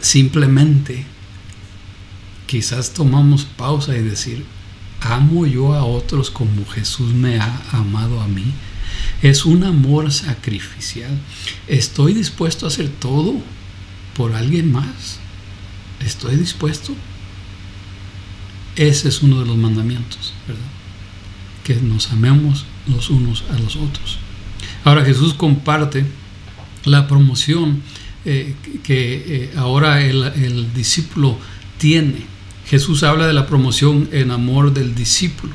simplemente 0.00 1.06
quizás 2.46 2.92
tomamos 2.92 3.44
pausa 3.44 3.96
y 3.96 4.02
decir, 4.02 4.44
amo 5.02 5.46
yo 5.46 5.74
a 5.74 5.84
otros 5.84 6.30
como 6.30 6.66
Jesús 6.66 7.12
me 7.12 7.38
ha 7.38 7.62
amado 7.72 8.20
a 8.20 8.28
mí. 8.28 8.44
Es 9.22 9.44
un 9.44 9.64
amor 9.64 10.12
sacrificial. 10.12 11.18
Estoy 11.68 12.14
dispuesto 12.14 12.66
a 12.66 12.68
hacer 12.68 12.88
todo 12.88 13.34
por 14.16 14.34
alguien 14.34 14.72
más. 14.72 15.18
Estoy 16.00 16.36
dispuesto 16.36 16.94
ese 18.76 19.08
es 19.08 19.22
uno 19.22 19.40
de 19.40 19.46
los 19.46 19.56
mandamientos, 19.56 20.32
¿verdad? 20.46 20.62
Que 21.64 21.74
nos 21.76 22.10
amemos 22.10 22.64
los 22.86 23.10
unos 23.10 23.44
a 23.50 23.58
los 23.58 23.76
otros. 23.76 24.18
Ahora 24.84 25.04
Jesús 25.04 25.34
comparte 25.34 26.06
la 26.84 27.06
promoción 27.06 27.82
eh, 28.24 28.54
que 28.82 29.24
eh, 29.26 29.52
ahora 29.56 30.00
el, 30.00 30.72
discípulo 30.74 31.38
tiene. 31.78 32.31
Jesús 32.72 33.02
habla 33.02 33.26
de 33.26 33.34
la 33.34 33.46
promoción 33.46 34.08
en 34.12 34.30
amor 34.30 34.72
del 34.72 34.94
discípulo. 34.94 35.52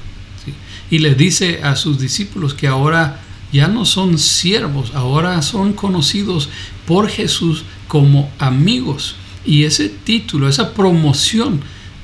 Y 0.92 1.00
le 1.00 1.16
dice 1.16 1.62
a 1.64 1.76
sus 1.76 2.00
discípulos 2.00 2.54
que 2.54 2.68
ahora 2.68 3.22
ya 3.52 3.68
no 3.68 3.86
son 3.86 4.20
siervos, 4.20 4.94
ahora 4.94 5.42
son 5.42 5.74
conocidos 5.74 6.48
por 6.86 7.10
Jesús 7.10 7.64
como 7.88 8.32
amigos. 8.38 9.16
Y 9.44 9.64
ese 9.64 9.90
título, 9.90 10.48
esa 10.48 10.74
promoción, 10.76 11.60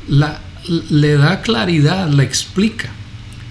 la 0.07 0.41
le 0.89 1.13
da 1.15 1.41
claridad, 1.41 2.09
la 2.09 2.23
explica. 2.23 2.89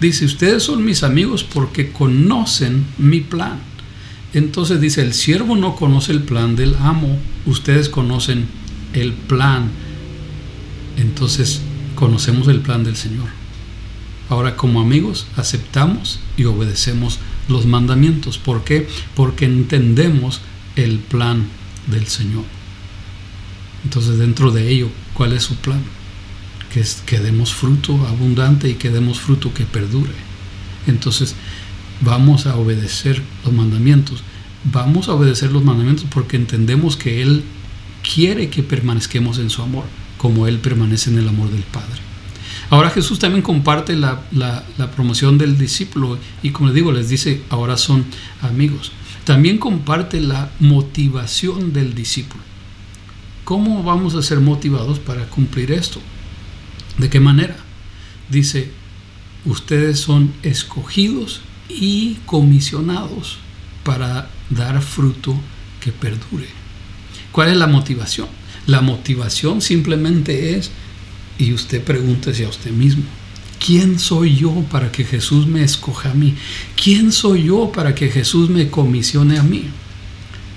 Dice, 0.01 0.25
ustedes 0.25 0.65
son 0.65 0.85
mis 0.85 1.05
amigos 1.05 1.45
porque 1.45 1.93
conocen 1.93 2.87
mi 2.99 3.21
plan. 3.21 3.61
Entonces 4.35 4.81
dice, 4.81 5.03
el 5.03 5.15
siervo 5.15 5.57
no 5.57 5.77
conoce 5.77 6.11
el 6.11 6.23
plan 6.23 6.57
del 6.57 6.75
amo, 6.81 7.19
ustedes 7.47 7.89
conocen 7.89 8.47
el 8.95 9.13
plan. 9.13 9.71
Entonces 10.97 11.61
conocemos 11.95 12.49
el 12.49 12.61
plan 12.61 12.85
del 12.85 12.97
Señor. 12.97 13.29
Ahora 14.29 14.57
como 14.57 14.81
amigos 14.81 15.27
aceptamos 15.37 16.21
y 16.37 16.45
obedecemos 16.45 17.19
los 17.49 17.67
mandamientos. 17.67 18.39
¿Por 18.39 18.65
qué? 18.65 18.89
Porque 19.15 19.45
entendemos 19.45 20.41
el 20.77 20.99
plan 20.99 21.47
del 21.87 22.07
Señor. 22.07 22.45
Entonces 23.85 24.19
dentro 24.19 24.51
de 24.53 24.69
ello, 24.69 24.89
¿cuál 25.15 25.33
es 25.33 25.43
su 25.43 25.57
plan? 25.57 25.83
que, 27.07 27.19
demos 27.19 27.53
fruto 27.53 28.07
abundante 28.07 28.69
y 28.69 28.75
que 28.75 28.91
demos 28.91 29.21
fruto 29.21 29.53
que 29.53 29.65
perdure. 29.65 30.13
Entonces, 30.87 31.35
vamos 32.01 32.47
a 32.47 32.57
obedecer 32.57 33.23
los 33.45 33.53
mandamientos. 33.53 34.23
Vamos 34.65 35.09
a 35.09 35.15
obedecer 35.15 35.53
los 35.53 35.65
mandamientos 35.65 36.07
porque 36.11 36.37
entendemos 36.37 36.97
que 36.97 37.21
Él 37.23 37.45
quiere 38.03 38.49
que 38.49 38.63
permanezcamos 38.63 39.39
en 39.39 39.51
su 39.51 39.63
amor, 39.63 39.85
como 40.23 40.47
Él 40.47 40.61
permanece 40.61 41.11
en 41.11 41.19
el 41.19 41.27
amor 41.27 41.51
del 41.51 41.65
Padre. 41.65 42.01
Ahora 42.71 42.91
Jesús 42.91 43.19
también 43.19 43.43
comparte 43.43 43.97
la, 43.97 44.23
promoción 44.95 45.37
del 45.37 45.59
discípulo 45.59 46.17
y 46.45 46.51
como 46.51 46.69
les 46.69 46.77
digo, 46.77 46.93
les 46.93 47.09
dice, 47.09 47.43
ahora 47.51 47.77
son 47.77 48.05
amigos. 48.41 48.93
También 49.25 49.59
comparte 49.59 50.21
la 50.21 50.53
motivación 50.61 51.73
del 51.73 51.95
discípulo. 51.95 52.41
¿Cómo 53.43 53.83
vamos 53.83 54.15
a 54.15 54.23
ser 54.23 54.39
motivados 54.39 55.01
para 55.01 55.25
cumplir 55.25 55.73
esto? 55.73 56.01
¿De 56.99 57.11
qué 57.11 57.19
manera? 57.19 57.57
Dice, 58.31 58.71
ustedes 59.45 59.99
son 59.99 60.33
escogidos 60.45 61.41
y 61.69 62.19
comisionados 62.27 63.39
para 63.83 64.31
dar 64.51 64.81
fruto 64.83 65.35
que 65.81 65.91
perdure. 65.91 66.47
¿Cuál 67.33 67.49
es 67.49 67.57
la 67.57 67.67
motivación? 67.67 68.29
La 68.67 68.81
motivación 68.81 69.61
simplemente 69.61 70.57
es, 70.57 70.71
y 71.39 71.53
usted 71.53 71.83
pregúntese 71.83 72.45
a 72.45 72.49
usted 72.49 72.71
mismo, 72.71 73.05
¿quién 73.65 73.99
soy 73.99 74.37
yo 74.37 74.65
para 74.71 74.93
que 74.93 75.05
Jesús 75.05 75.47
me 75.47 75.65
escoja 75.65 76.11
a 76.11 76.15
mí? 76.15 76.35
¿Quién 76.83 77.13
soy 77.13 77.45
yo 77.45 77.73
para 77.73 77.95
que 77.95 78.09
Jesús 78.09 78.51
me 78.51 78.69
comisione 78.69 79.39
a 79.39 79.43
mí? 79.43 79.65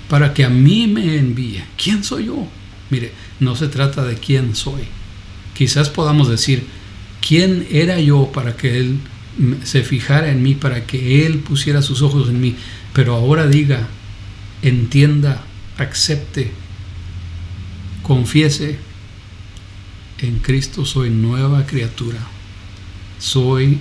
Para 0.08 0.32
que 0.34 0.44
a 0.44 0.50
mí 0.50 0.86
me 0.86 1.16
envíe. 1.16 1.62
¿Quién 1.76 2.04
soy 2.04 2.26
yo? 2.26 2.46
Mire, 2.90 3.12
no 3.40 3.56
se 3.56 3.68
trata 3.68 4.04
de 4.04 4.14
quién 4.14 4.54
soy, 4.54 4.82
quizás 5.54 5.90
podamos 5.90 6.28
decir, 6.28 6.64
¿quién 7.26 7.66
era 7.70 8.00
yo 8.00 8.30
para 8.32 8.56
que 8.56 8.78
Él 8.78 8.98
se 9.64 9.82
fijara 9.82 10.30
en 10.30 10.42
mí, 10.42 10.54
para 10.54 10.86
que 10.86 11.26
Él 11.26 11.38
pusiera 11.38 11.82
sus 11.82 12.02
ojos 12.02 12.28
en 12.28 12.40
mí? 12.40 12.54
Pero 12.92 13.14
ahora 13.14 13.46
diga, 13.48 13.88
entienda, 14.62 15.42
acepte, 15.78 16.52
confiese, 18.06 18.78
en 20.20 20.38
Cristo 20.38 20.86
soy 20.86 21.10
nueva 21.10 21.66
criatura. 21.66 22.20
Soy 23.18 23.78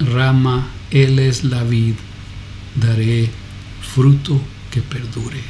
rama, 0.00 0.66
Él 0.90 1.20
es 1.20 1.44
la 1.44 1.62
vid, 1.62 1.94
daré 2.74 3.30
fruto 3.94 4.40
que 4.72 4.82
perdure. 4.82 5.40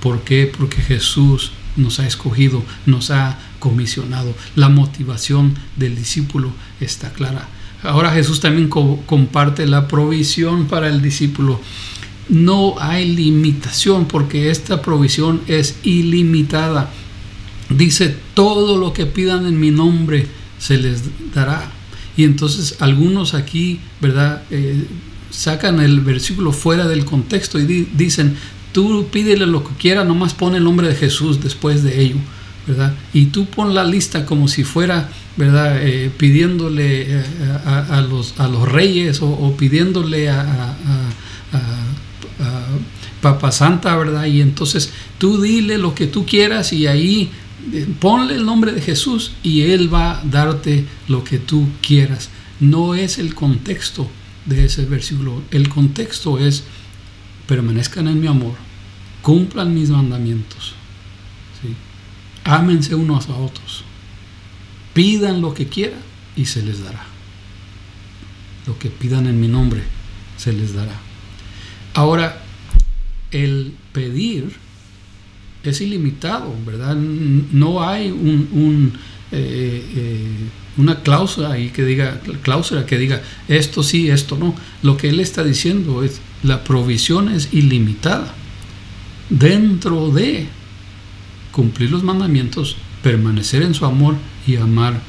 ¿Por 0.00 0.22
qué? 0.22 0.50
Porque 0.56 0.80
Jesús 0.80 1.52
nos 1.76 2.00
ha 2.00 2.06
escogido, 2.06 2.64
nos 2.86 3.10
ha 3.10 3.38
comisionado. 3.58 4.34
La 4.56 4.70
motivación 4.70 5.54
del 5.76 5.94
discípulo 5.94 6.52
está 6.80 7.12
clara. 7.12 7.48
Ahora 7.82 8.12
Jesús 8.12 8.40
también 8.40 8.68
comparte 8.68 9.66
la 9.66 9.88
provisión 9.88 10.68
para 10.68 10.88
el 10.88 11.02
discípulo. 11.02 11.60
No 12.30 12.76
hay 12.80 13.14
limitación 13.14 14.06
porque 14.06 14.50
esta 14.50 14.80
provisión 14.80 15.42
es 15.46 15.76
ilimitada. 15.82 16.90
Dice, 17.70 18.16
todo 18.34 18.78
lo 18.78 18.92
que 18.92 19.06
pidan 19.06 19.46
en 19.46 19.60
mi 19.60 19.70
nombre 19.70 20.26
se 20.58 20.78
les 20.78 21.02
dará. 21.34 21.70
Y 22.16 22.24
entonces 22.24 22.76
algunos 22.80 23.34
aquí, 23.34 23.78
¿verdad? 24.00 24.42
Eh, 24.50 24.86
sacan 25.30 25.80
el 25.80 26.00
versículo 26.00 26.52
fuera 26.52 26.88
del 26.88 27.04
contexto 27.04 27.58
y 27.58 27.86
dicen, 27.94 28.36
tú 28.72 29.06
pídele 29.10 29.46
lo 29.46 29.62
que 29.62 29.74
quiera, 29.78 30.04
nomás 30.04 30.34
pon 30.34 30.54
el 30.54 30.64
nombre 30.64 30.88
de 30.88 30.94
Jesús 30.94 31.42
después 31.42 31.82
de 31.82 32.00
ello, 32.00 32.16
¿verdad? 32.66 32.94
Y 33.12 33.26
tú 33.26 33.46
pon 33.46 33.74
la 33.74 33.84
lista 33.84 34.24
como 34.24 34.48
si 34.48 34.64
fuera, 34.64 35.10
¿verdad? 35.36 35.78
Eh, 35.82 36.10
pidiéndole 36.16 37.02
eh, 37.02 37.24
a, 37.64 38.00
los, 38.00 38.34
a 38.40 38.48
los 38.48 38.68
reyes 38.68 39.20
o, 39.22 39.54
pidiéndole 39.56 40.30
a, 40.30 40.40
a, 40.40 40.74
Papa 43.20 43.50
Santa, 43.50 43.96
¿verdad? 43.96 44.26
Y 44.26 44.40
entonces 44.40 44.92
tú 45.18 45.42
dile 45.42 45.76
lo 45.76 45.92
que 45.92 46.06
tú 46.06 46.24
quieras 46.24 46.72
y 46.72 46.86
ahí 46.86 47.30
ponle 48.00 48.34
el 48.34 48.44
nombre 48.44 48.72
de 48.72 48.80
Jesús 48.80 49.32
y 49.42 49.62
Él 49.62 49.92
va 49.92 50.20
a 50.20 50.24
darte 50.24 50.86
lo 51.08 51.24
que 51.24 51.38
tú 51.38 51.68
quieras. 51.80 52.30
No 52.60 52.94
es 52.94 53.18
el 53.18 53.34
contexto 53.34 54.08
de 54.46 54.64
ese 54.64 54.84
versículo. 54.84 55.42
El 55.50 55.68
contexto 55.68 56.38
es, 56.38 56.64
permanezcan 57.46 58.08
en 58.08 58.20
mi 58.20 58.26
amor, 58.26 58.54
cumplan 59.22 59.74
mis 59.74 59.90
mandamientos, 59.90 60.74
¿sí? 61.60 61.74
ámense 62.44 62.94
unos 62.94 63.28
a 63.28 63.34
otros, 63.36 63.84
pidan 64.94 65.40
lo 65.40 65.54
que 65.54 65.68
quieran 65.68 66.00
y 66.36 66.46
se 66.46 66.62
les 66.62 66.82
dará. 66.82 67.04
Lo 68.66 68.78
que 68.78 68.90
pidan 68.90 69.26
en 69.26 69.40
mi 69.40 69.48
nombre 69.48 69.82
se 70.36 70.52
les 70.52 70.74
dará. 70.74 70.94
Ahora, 71.94 72.42
el 73.30 73.74
pedir 73.92 74.56
es 75.62 75.80
ilimitado, 75.80 76.54
¿verdad? 76.66 76.96
No 76.96 77.82
hay 77.82 78.08
eh, 78.08 78.90
eh, 79.32 80.26
una 80.76 81.00
cláusula 81.02 81.56
que 81.72 81.84
diga, 81.84 82.20
cláusula 82.42 82.86
que 82.86 82.98
diga 82.98 83.22
esto 83.48 83.82
sí, 83.82 84.10
esto 84.10 84.36
no. 84.36 84.54
Lo 84.82 84.96
que 84.96 85.08
él 85.08 85.20
está 85.20 85.44
diciendo 85.44 86.02
es 86.02 86.20
la 86.42 86.64
provisión 86.64 87.28
es 87.28 87.52
ilimitada. 87.52 88.34
Dentro 89.30 90.10
de 90.10 90.46
cumplir 91.52 91.90
los 91.90 92.02
mandamientos, 92.02 92.76
permanecer 93.02 93.62
en 93.62 93.74
su 93.74 93.84
amor 93.84 94.16
y 94.46 94.56
amar, 94.56 95.00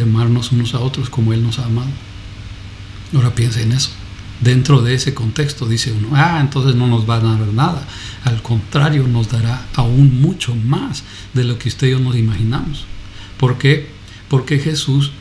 amarnos 0.00 0.52
unos 0.52 0.74
a 0.74 0.80
otros 0.80 1.08
como 1.08 1.32
él 1.32 1.42
nos 1.42 1.58
ha 1.58 1.64
amado. 1.64 1.90
Ahora 3.14 3.34
piensa 3.34 3.62
en 3.62 3.72
eso 3.72 3.90
dentro 4.40 4.82
de 4.82 4.94
ese 4.94 5.14
contexto 5.14 5.66
dice 5.66 5.92
uno, 5.92 6.10
ah, 6.12 6.38
entonces 6.40 6.74
no 6.74 6.86
nos 6.86 7.08
va 7.08 7.16
a 7.16 7.20
dar 7.20 7.40
nada. 7.48 7.86
Al 8.24 8.42
contrario, 8.42 9.06
nos 9.06 9.30
dará 9.30 9.66
aún 9.74 10.20
mucho 10.20 10.54
más 10.54 11.04
de 11.34 11.44
lo 11.44 11.58
que 11.58 11.68
usted 11.68 11.88
y 11.88 11.90
yo 11.92 11.98
nos 11.98 12.16
imaginamos. 12.16 12.84
¿Por 13.38 13.58
qué? 13.58 13.88
Porque 14.28 14.58
Jesús 14.58 15.12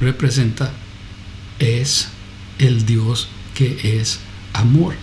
representa, 0.00 0.72
es 1.58 2.08
el 2.58 2.86
Dios 2.86 3.28
que 3.54 4.00
es 4.00 4.20
amor. 4.52 4.94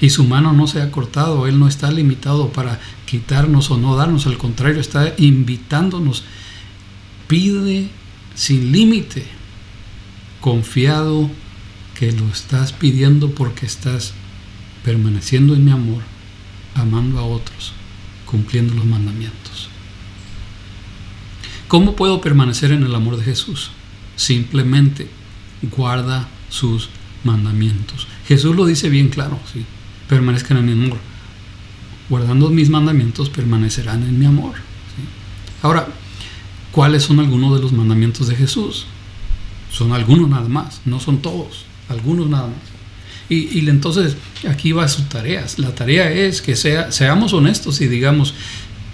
Y 0.00 0.10
su 0.10 0.24
mano 0.24 0.52
no 0.52 0.68
se 0.68 0.80
ha 0.80 0.92
cortado, 0.92 1.46
Él 1.46 1.58
no 1.58 1.66
está 1.66 1.90
limitado 1.90 2.52
para 2.52 2.78
quitarnos 3.04 3.70
o 3.70 3.76
no 3.76 3.96
darnos, 3.96 4.26
al 4.26 4.38
contrario, 4.38 4.80
está 4.80 5.14
invitándonos. 5.16 6.22
Pide 7.26 7.88
sin 8.36 8.70
límite, 8.70 9.26
confiado 10.40 11.30
que 11.98 12.12
lo 12.12 12.28
estás 12.28 12.72
pidiendo 12.72 13.30
porque 13.30 13.64
estás 13.64 14.12
permaneciendo 14.84 15.54
en 15.54 15.64
mi 15.64 15.70
amor, 15.70 16.02
amando 16.74 17.18
a 17.18 17.24
otros, 17.24 17.72
cumpliendo 18.26 18.74
los 18.74 18.84
mandamientos. 18.84 19.70
¿Cómo 21.68 21.96
puedo 21.96 22.20
permanecer 22.20 22.70
en 22.70 22.82
el 22.82 22.94
amor 22.94 23.16
de 23.16 23.24
Jesús? 23.24 23.70
Simplemente 24.14 25.08
guarda 25.74 26.28
sus 26.50 26.90
mandamientos. 27.24 28.06
Jesús 28.28 28.54
lo 28.54 28.66
dice 28.66 28.90
bien 28.90 29.08
claro, 29.08 29.40
¿sí? 29.52 29.64
permanezcan 30.06 30.58
en 30.58 30.66
mi 30.66 30.72
amor. 30.72 30.98
Guardando 32.10 32.50
mis 32.50 32.68
mandamientos 32.68 33.30
permanecerán 33.30 34.02
en 34.02 34.18
mi 34.18 34.26
amor. 34.26 34.54
Ahora, 35.62 35.88
¿cuáles 36.72 37.04
son 37.04 37.20
algunos 37.20 37.56
de 37.56 37.62
los 37.62 37.72
mandamientos 37.72 38.28
de 38.28 38.36
Jesús? 38.36 38.86
Son 39.72 39.92
algunos 39.92 40.28
nada 40.28 40.48
más, 40.48 40.82
no 40.84 41.00
son 41.00 41.22
todos 41.22 41.64
algunos 41.88 42.28
nada 42.28 42.48
más. 42.48 42.56
Y, 43.28 43.58
y, 43.58 43.68
entonces 43.68 44.16
aquí 44.48 44.72
va 44.72 44.86
su 44.88 45.02
tarea. 45.02 45.44
La 45.56 45.74
tarea 45.74 46.12
es 46.12 46.40
que 46.40 46.54
sea, 46.54 46.92
seamos 46.92 47.32
honestos 47.32 47.80
y 47.80 47.88
digamos, 47.88 48.34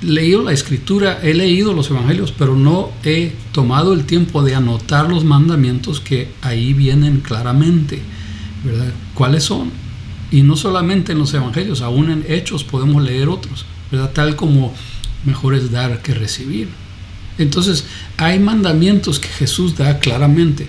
leído 0.03 0.43
la 0.43 0.53
escritura, 0.53 1.21
he 1.23 1.35
leído 1.35 1.73
los 1.73 1.91
evangelios, 1.91 2.33
pero 2.33 2.57
no 2.57 2.91
he 3.05 3.33
tomado 3.53 3.93
el 3.93 4.05
tiempo 4.05 4.43
de 4.43 4.55
anotar 4.55 5.09
los 5.09 5.25
mandamientos 5.25 6.01
que 6.01 6.29
ahí 6.43 6.73
vienen 6.73 7.21
claramente, 7.21 8.01
¿verdad? 8.65 8.93
¿Cuáles 9.15 9.45
son? 9.45 9.71
Y 10.31 10.43
no 10.43 10.57
solamente 10.57 11.13
en 11.13 11.19
los 11.19 11.33
evangelios, 11.35 11.83
aún 11.83 12.11
en 12.11 12.25
hechos 12.29 12.65
podemos 12.65 13.03
leer 13.03 13.29
otros, 13.29 13.65
¿verdad? 13.91 14.13
Tal 14.13 14.37
como 14.37 14.75
mejor 15.25 15.55
es 15.55 15.71
dar 15.71 16.03
que 16.03 16.15
recibir. 16.15 16.69
Entonces, 17.39 17.85
hay 18.17 18.39
mandamientos 18.39 19.21
que 19.21 19.29
Jesús 19.29 19.77
da 19.77 19.99
claramente 19.99 20.69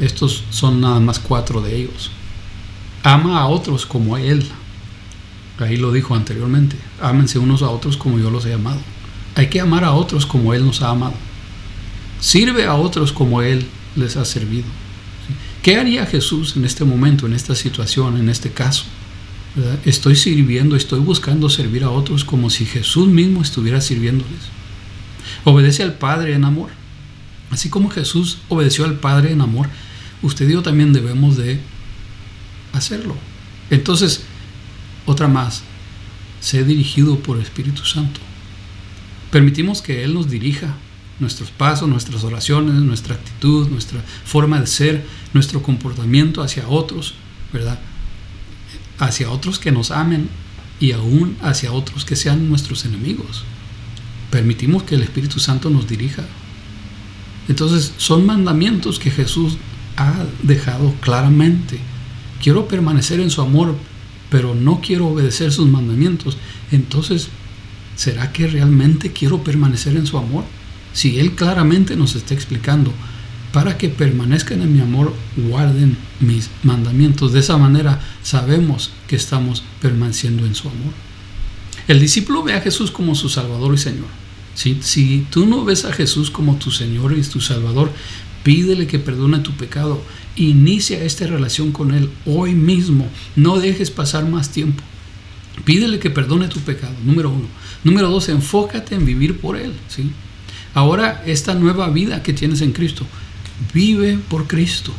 estos 0.00 0.44
son 0.50 0.80
nada 0.80 1.00
más 1.00 1.18
cuatro 1.18 1.60
de 1.60 1.76
ellos. 1.76 2.10
Ama 3.02 3.40
a 3.40 3.46
otros 3.46 3.86
como 3.86 4.16
Él. 4.16 4.46
Ahí 5.58 5.76
lo 5.76 5.92
dijo 5.92 6.14
anteriormente. 6.14 6.76
Ámense 7.00 7.38
unos 7.38 7.62
a 7.62 7.70
otros 7.70 7.96
como 7.96 8.18
yo 8.18 8.30
los 8.30 8.44
he 8.46 8.52
amado. 8.52 8.80
Hay 9.34 9.48
que 9.48 9.60
amar 9.60 9.84
a 9.84 9.92
otros 9.92 10.26
como 10.26 10.54
Él 10.54 10.66
nos 10.66 10.82
ha 10.82 10.90
amado. 10.90 11.14
Sirve 12.20 12.64
a 12.64 12.74
otros 12.74 13.12
como 13.12 13.42
Él 13.42 13.66
les 13.94 14.16
ha 14.16 14.24
servido. 14.24 14.66
¿Qué 15.62 15.76
haría 15.76 16.06
Jesús 16.06 16.56
en 16.56 16.64
este 16.64 16.84
momento, 16.84 17.26
en 17.26 17.32
esta 17.32 17.54
situación, 17.54 18.16
en 18.18 18.28
este 18.28 18.50
caso? 18.50 18.84
Estoy 19.84 20.16
sirviendo, 20.16 20.76
estoy 20.76 21.00
buscando 21.00 21.48
servir 21.48 21.84
a 21.84 21.90
otros 21.90 22.24
como 22.24 22.50
si 22.50 22.66
Jesús 22.66 23.08
mismo 23.08 23.40
estuviera 23.40 23.80
sirviéndoles. 23.80 24.42
Obedece 25.44 25.82
al 25.82 25.94
Padre 25.94 26.34
en 26.34 26.44
amor. 26.44 26.70
Así 27.50 27.70
como 27.70 27.88
Jesús 27.90 28.38
obedeció 28.48 28.84
al 28.84 28.98
Padre 28.98 29.32
en 29.32 29.40
amor, 29.40 29.68
usted 30.22 30.48
y 30.48 30.52
yo 30.52 30.62
también 30.62 30.92
debemos 30.92 31.36
de 31.36 31.60
hacerlo. 32.72 33.16
Entonces, 33.70 34.22
otra 35.06 35.28
más, 35.28 35.62
sé 36.40 36.64
dirigido 36.64 37.18
por 37.18 37.36
el 37.36 37.42
Espíritu 37.42 37.84
Santo. 37.84 38.20
Permitimos 39.30 39.82
que 39.82 40.04
Él 40.04 40.14
nos 40.14 40.30
dirija 40.30 40.74
nuestros 41.18 41.50
pasos, 41.50 41.88
nuestras 41.88 42.24
oraciones, 42.24 42.74
nuestra 42.74 43.14
actitud, 43.14 43.68
nuestra 43.68 44.00
forma 44.24 44.60
de 44.60 44.66
ser, 44.66 45.06
nuestro 45.32 45.62
comportamiento 45.62 46.42
hacia 46.42 46.68
otros, 46.68 47.14
¿verdad? 47.52 47.78
Hacia 48.98 49.30
otros 49.30 49.58
que 49.58 49.72
nos 49.72 49.90
amen 49.90 50.28
y 50.78 50.92
aún 50.92 51.36
hacia 51.42 51.72
otros 51.72 52.04
que 52.04 52.16
sean 52.16 52.48
nuestros 52.48 52.84
enemigos. 52.84 53.44
Permitimos 54.30 54.82
que 54.82 54.96
el 54.96 55.02
Espíritu 55.02 55.40
Santo 55.40 55.70
nos 55.70 55.88
dirija. 55.88 56.24
Entonces 57.48 57.94
son 57.96 58.26
mandamientos 58.26 58.98
que 58.98 59.10
Jesús 59.10 59.56
ha 59.96 60.24
dejado 60.42 60.94
claramente. 61.00 61.78
Quiero 62.42 62.68
permanecer 62.68 63.20
en 63.20 63.30
su 63.30 63.40
amor, 63.40 63.76
pero 64.30 64.54
no 64.54 64.80
quiero 64.80 65.08
obedecer 65.08 65.52
sus 65.52 65.68
mandamientos. 65.68 66.36
Entonces, 66.70 67.28
¿será 67.96 68.32
que 68.32 68.46
realmente 68.46 69.12
quiero 69.12 69.42
permanecer 69.42 69.96
en 69.96 70.06
su 70.06 70.18
amor? 70.18 70.44
Si 70.92 71.18
Él 71.18 71.34
claramente 71.34 71.96
nos 71.96 72.14
está 72.14 72.34
explicando, 72.34 72.92
para 73.52 73.78
que 73.78 73.88
permanezcan 73.88 74.60
en 74.60 74.74
mi 74.74 74.80
amor, 74.80 75.14
guarden 75.36 75.96
mis 76.20 76.50
mandamientos. 76.62 77.32
De 77.32 77.40
esa 77.40 77.56
manera 77.56 78.00
sabemos 78.22 78.90
que 79.08 79.16
estamos 79.16 79.62
permaneciendo 79.80 80.44
en 80.44 80.54
su 80.54 80.68
amor. 80.68 80.92
El 81.88 82.00
discípulo 82.00 82.42
ve 82.42 82.52
a 82.52 82.60
Jesús 82.60 82.90
como 82.90 83.14
su 83.14 83.28
Salvador 83.28 83.74
y 83.74 83.78
Señor. 83.78 84.08
Si, 84.54 84.78
si 84.82 85.26
tú 85.30 85.46
no 85.46 85.64
ves 85.64 85.84
a 85.84 85.92
Jesús 85.92 86.30
como 86.30 86.56
tu 86.56 86.70
Señor 86.70 87.16
y 87.16 87.22
tu 87.22 87.40
Salvador, 87.40 87.90
pídele 88.46 88.86
que 88.86 89.00
perdone 89.00 89.40
tu 89.40 89.50
pecado 89.56 90.00
inicia 90.36 91.02
esta 91.02 91.26
relación 91.26 91.72
con 91.72 91.92
Él 91.92 92.10
hoy 92.26 92.52
mismo. 92.54 93.08
No 93.34 93.58
dejes 93.58 93.90
pasar 93.90 94.24
más 94.24 94.52
tiempo. 94.52 94.84
Pídele 95.64 95.98
que 95.98 96.10
perdone 96.10 96.46
tu 96.46 96.60
pecado, 96.60 96.94
número 97.04 97.30
uno. 97.30 97.48
Número 97.82 98.08
dos, 98.08 98.28
enfócate 98.28 98.94
en 98.94 99.04
vivir 99.04 99.40
por 99.40 99.56
Él. 99.56 99.72
¿sí? 99.88 100.12
Ahora, 100.74 101.24
esta 101.26 101.56
nueva 101.56 101.90
vida 101.90 102.22
que 102.22 102.32
tienes 102.32 102.60
en 102.60 102.70
Cristo, 102.70 103.04
vive 103.74 104.16
por 104.28 104.46
Cristo. 104.46 104.92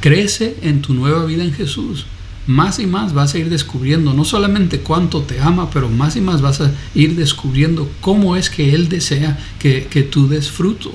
Crece 0.00 0.58
en 0.60 0.82
tu 0.82 0.92
nueva 0.92 1.24
vida 1.24 1.42
en 1.42 1.54
Jesús. 1.54 2.04
Más 2.46 2.80
y 2.80 2.86
más 2.86 3.14
vas 3.14 3.32
a 3.32 3.38
ir 3.38 3.48
descubriendo 3.48 4.12
no 4.12 4.26
solamente 4.26 4.80
cuánto 4.80 5.22
te 5.22 5.40
ama, 5.40 5.70
pero 5.70 5.88
más 5.88 6.16
y 6.16 6.20
más 6.20 6.42
vas 6.42 6.60
a 6.60 6.74
ir 6.94 7.16
descubriendo 7.16 7.90
cómo 8.02 8.36
es 8.36 8.50
que 8.50 8.74
Él 8.74 8.90
desea 8.90 9.38
que, 9.58 10.08
tú 10.10 10.28
des 10.28 10.50
fruto, 10.50 10.92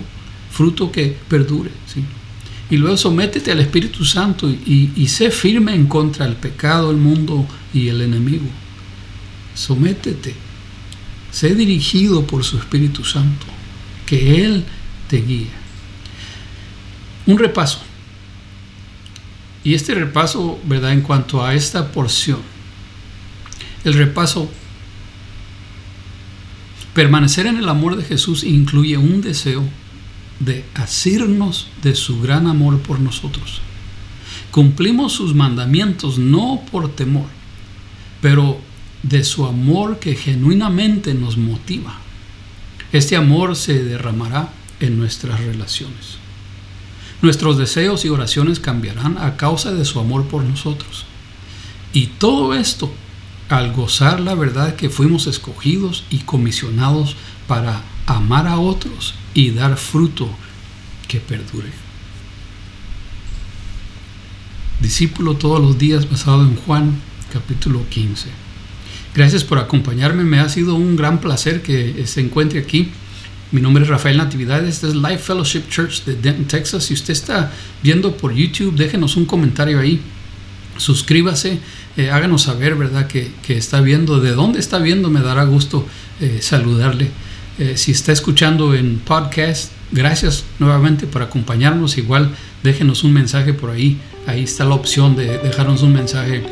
fruto 0.56 0.92
que 0.92 1.16
perdure. 1.28 1.72
¿sí? 1.86 2.04
Y 2.70 2.78
luego 2.78 2.98
sométete 2.98 3.52
al 3.52 3.60
Espíritu 3.60 4.06
Santo 4.06 4.50
y, 4.50 4.92
y 4.96 5.08
sé 5.08 5.30
firme 5.32 5.76
en 5.76 5.88
contra 5.88 6.26
del 6.26 6.36
pecado, 6.36 6.92
el 6.92 6.98
mundo 6.98 7.48
y 7.74 7.90
el 7.90 8.02
enemigo 8.02 8.46
sométete, 9.56 10.36
sé 11.32 11.56
dirigido 11.56 12.28
por 12.28 12.44
su 12.44 12.60
Espíritu 12.60 13.04
Santo, 13.04 13.46
que 14.06 14.44
Él 14.44 14.64
te 15.10 15.22
guíe. 15.22 15.48
Un 17.26 17.40
repaso. 17.40 17.82
Y 19.64 19.74
este 19.74 19.96
repaso, 19.96 20.60
¿verdad? 20.66 20.92
En 20.92 21.02
cuanto 21.02 21.44
a 21.44 21.56
esta 21.56 21.92
porción, 21.92 22.40
el 23.84 23.96
repaso, 23.96 24.52
permanecer 26.94 27.48
en 27.48 27.58
el 27.58 27.68
amor 27.68 27.96
de 27.96 28.04
Jesús 28.04 28.44
incluye 28.44 28.98
un 28.98 29.22
deseo 29.22 29.64
de 30.40 30.66
asirnos 30.74 31.68
de 31.82 31.96
su 31.96 32.22
gran 32.22 32.48
amor 32.48 32.80
por 32.80 33.00
nosotros. 33.00 33.62
Cumplimos 34.52 35.14
sus 35.14 35.34
mandamientos 35.34 36.18
no 36.18 36.62
por 36.72 36.90
temor, 36.94 37.28
pero 38.22 38.60
de 39.04 39.24
su 39.24 39.46
amor 39.46 40.00
que 40.00 40.16
genuinamente 40.16 41.14
nos 41.14 41.38
motiva. 41.38 42.00
Este 42.92 43.16
amor 43.16 43.56
se 43.56 43.84
derramará 43.84 44.52
en 44.80 44.98
nuestras 44.98 45.40
relaciones. 45.40 46.18
Nuestros 47.22 47.58
deseos 47.58 48.06
y 48.06 48.10
oraciones 48.10 48.60
cambiarán 48.60 49.18
a 49.18 49.38
causa 49.38 49.72
de 49.74 49.86
su 49.86 50.00
amor 50.00 50.26
por 50.26 50.44
nosotros. 50.44 51.06
Y 51.94 52.08
todo 52.08 52.54
esto 52.54 52.94
al 53.50 53.74
gozar 53.74 54.20
la 54.20 54.36
verdad 54.36 54.76
que 54.76 54.90
fuimos 54.90 55.28
escogidos 55.28 56.04
y 56.10 56.20
comisionados 56.20 57.16
para 57.48 57.84
amar 58.06 58.48
a 58.48 58.60
otros 58.60 59.14
y 59.36 59.52
dar 59.52 59.78
fruto 59.78 60.28
que 61.08 61.20
perdure. 61.20 61.70
Discípulo 64.82 65.36
todos 65.36 65.62
los 65.62 65.78
días 65.78 66.10
basado 66.10 66.42
en 66.42 66.56
Juan 66.56 67.00
capítulo 67.32 67.86
15. 67.90 68.30
Gracias 69.14 69.44
por 69.44 69.60
acompañarme, 69.60 70.24
me 70.24 70.40
ha 70.40 70.50
sido 70.50 70.76
un 70.76 70.96
gran 70.96 71.20
placer 71.22 71.62
que 71.62 72.08
se 72.08 72.22
encuentre 72.22 72.60
aquí. 72.60 72.92
Mi 73.52 73.62
nombre 73.62 73.84
es 73.84 73.90
Rafael 73.90 74.18
Natividad, 74.18 74.66
este 74.66 74.88
es 74.88 74.96
Life 74.96 75.20
Fellowship 75.20 75.64
Church 75.70 76.04
de 76.06 76.16
Denton, 76.16 76.46
Texas. 76.46 76.86
Si 76.86 76.94
usted 76.94 77.14
está 77.14 77.52
viendo 77.84 78.18
por 78.18 78.34
YouTube, 78.34 78.76
déjenos 78.76 79.16
un 79.16 79.26
comentario 79.26 79.80
ahí. 79.80 80.02
Suscríbase, 80.78 81.60
eh, 81.96 82.10
háganos 82.10 82.44
saber, 82.44 82.76
¿verdad?, 82.76 83.08
que, 83.08 83.32
está 83.48 83.82
viendo. 83.82 84.20
De 84.20 84.32
dónde 84.32 84.60
está 84.60 84.80
viendo, 84.80 85.10
me 85.10 85.22
dará 85.22 85.46
gusto 85.46 85.88
eh, 86.20 86.40
saludarle. 86.42 87.12
Eh, 87.58 87.78
si 87.78 87.92
está 87.92 88.12
escuchando 88.12 88.74
en 88.76 89.00
podcast, 89.00 89.72
gracias 89.92 90.44
nuevamente 90.60 91.08
por 91.08 91.22
acompañarnos. 91.22 91.98
Igual 91.98 92.36
déjenos 92.64 93.04
un 93.04 93.14
mensaje 93.14 93.54
por 93.54 93.70
ahí. 93.70 94.00
Ahí 94.28 94.44
está 94.44 94.66
la 94.66 94.76
opción 94.76 95.16
de 95.16 95.38
dejarnos 95.38 95.84
un 95.84 95.94
mensaje 95.94 96.44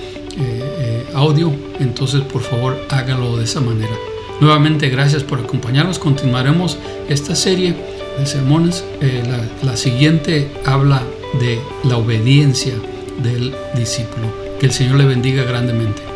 audio, 1.13 1.53
entonces 1.79 2.21
por 2.21 2.41
favor 2.41 2.87
hágalo 2.89 3.37
de 3.37 3.43
esa 3.43 3.61
manera. 3.61 3.93
Nuevamente 4.39 4.89
gracias 4.89 5.23
por 5.23 5.39
acompañarnos. 5.39 5.99
Continuaremos 5.99 6.77
esta 7.07 7.35
serie 7.35 7.75
de 8.17 8.25
sermones. 8.25 8.83
Eh, 9.01 9.23
la 9.61 9.77
siguiente 9.77 10.51
habla 10.65 11.03
de 11.39 11.59
la 11.83 11.97
obediencia 11.97 12.73
del 13.21 13.55
discípulo. 13.75 14.33
Que 14.59 14.65
el 14.65 14.71
Señor 14.71 14.97
le 14.97 15.05
bendiga 15.05 15.43
grandemente. 15.43 16.12